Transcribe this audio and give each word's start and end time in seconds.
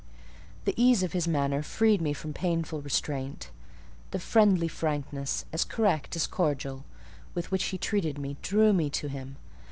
The 0.65 0.73
ease 0.81 1.03
of 1.03 1.11
his 1.13 1.27
manner 1.27 1.61
freed 1.61 2.01
me 2.01 2.11
from 2.11 2.33
painful 2.33 2.81
restraint: 2.81 3.51
the 4.09 4.17
friendly 4.17 4.67
frankness, 4.67 5.45
as 5.53 5.63
correct 5.63 6.15
as 6.15 6.25
cordial, 6.25 6.85
with 7.35 7.51
which 7.51 7.65
he 7.65 7.77
treated 7.77 8.17
me, 8.17 8.37
drew 8.41 8.73
me 8.73 8.89
to 8.89 9.09
him. 9.09 9.35